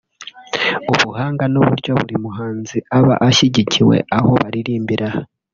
ubuhanga 0.91 1.43
n’uburyo 1.53 1.91
buri 1.99 2.15
muhanzi 2.23 2.77
aba 2.97 3.13
ashyigikiwe 3.27 3.95
aho 4.17 4.29
baririmbira 4.41 5.07